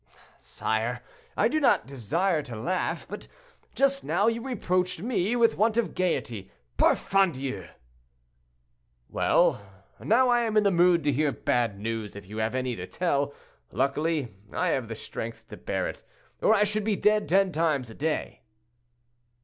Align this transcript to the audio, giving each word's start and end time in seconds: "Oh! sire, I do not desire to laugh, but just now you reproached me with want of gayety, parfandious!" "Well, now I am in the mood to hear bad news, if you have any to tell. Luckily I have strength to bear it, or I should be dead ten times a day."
"Oh! 0.09 0.15
sire, 0.39 1.03
I 1.37 1.47
do 1.47 1.59
not 1.59 1.85
desire 1.85 2.41
to 2.41 2.55
laugh, 2.55 3.07
but 3.07 3.27
just 3.75 4.03
now 4.03 4.25
you 4.25 4.41
reproached 4.43 4.99
me 5.03 5.35
with 5.35 5.57
want 5.59 5.77
of 5.77 5.93
gayety, 5.93 6.49
parfandious!" 6.75 7.69
"Well, 9.09 9.61
now 9.99 10.29
I 10.29 10.39
am 10.41 10.57
in 10.57 10.63
the 10.63 10.71
mood 10.71 11.03
to 11.03 11.11
hear 11.11 11.31
bad 11.31 11.79
news, 11.79 12.15
if 12.15 12.25
you 12.27 12.37
have 12.37 12.55
any 12.55 12.75
to 12.77 12.87
tell. 12.87 13.35
Luckily 13.71 14.33
I 14.51 14.69
have 14.69 14.97
strength 14.97 15.47
to 15.49 15.55
bear 15.57 15.87
it, 15.87 16.01
or 16.41 16.51
I 16.55 16.63
should 16.63 16.83
be 16.83 16.95
dead 16.95 17.29
ten 17.29 17.51
times 17.51 17.91
a 17.91 17.93
day." 17.93 18.41